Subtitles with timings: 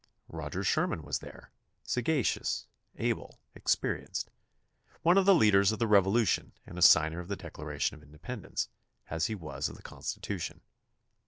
[0.29, 1.51] Roger Sherman was there,
[1.83, 2.65] sagacious,
[2.97, 4.31] able, experienced;
[5.03, 8.69] one of the leaders of the Revolution and a signer of the Declaration of Independence,
[9.11, 10.61] as he was of the Constitution.